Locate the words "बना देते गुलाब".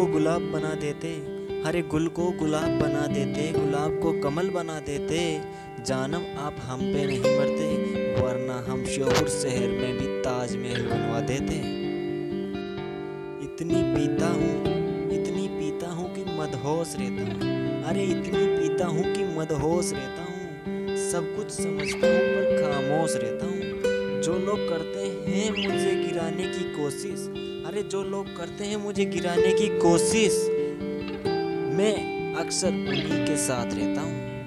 2.78-3.98